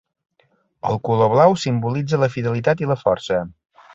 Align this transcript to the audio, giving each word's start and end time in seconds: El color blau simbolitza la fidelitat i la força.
El 0.91 0.97
color 1.09 1.29
blau 1.33 1.53
simbolitza 1.65 2.21
la 2.23 2.31
fidelitat 2.39 2.83
i 2.87 2.91
la 2.93 2.99
força. 3.05 3.41